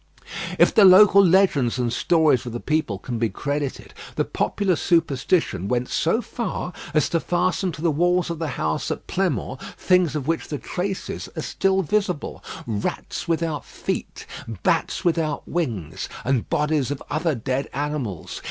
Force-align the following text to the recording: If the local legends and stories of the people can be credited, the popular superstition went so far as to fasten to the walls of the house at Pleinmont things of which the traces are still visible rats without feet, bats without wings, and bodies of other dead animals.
If 0.57 0.73
the 0.73 0.83
local 0.83 1.23
legends 1.23 1.77
and 1.77 1.93
stories 1.93 2.43
of 2.47 2.53
the 2.53 2.59
people 2.59 2.97
can 2.97 3.19
be 3.19 3.29
credited, 3.29 3.93
the 4.15 4.25
popular 4.25 4.75
superstition 4.75 5.67
went 5.67 5.89
so 5.89 6.23
far 6.23 6.73
as 6.95 7.07
to 7.09 7.19
fasten 7.19 7.71
to 7.73 7.83
the 7.83 7.91
walls 7.91 8.31
of 8.31 8.39
the 8.39 8.47
house 8.57 8.89
at 8.89 9.05
Pleinmont 9.05 9.61
things 9.77 10.15
of 10.15 10.25
which 10.27 10.47
the 10.47 10.57
traces 10.57 11.29
are 11.35 11.43
still 11.43 11.83
visible 11.83 12.43
rats 12.65 13.27
without 13.27 13.63
feet, 13.63 14.25
bats 14.63 15.05
without 15.05 15.47
wings, 15.47 16.09
and 16.25 16.49
bodies 16.49 16.89
of 16.89 17.03
other 17.11 17.35
dead 17.35 17.67
animals. 17.71 18.39